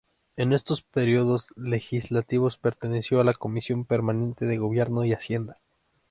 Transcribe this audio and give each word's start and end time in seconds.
En 0.35 0.51
estos 0.51 0.81
períodos 0.81 1.53
legislativos 1.55 2.57
perteneció 2.57 3.19
a 3.21 3.23
la 3.23 3.35
Comisión 3.35 3.85
permanente 3.85 4.47
de 4.47 4.57
Gobierno 4.57 5.05
y 5.05 5.13
Hacienda. 5.13 5.59